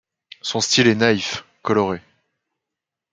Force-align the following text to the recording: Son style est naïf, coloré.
Son 0.41 0.61
style 0.61 0.87
est 0.87 0.95
naïf, 0.95 1.45
coloré. 1.61 2.01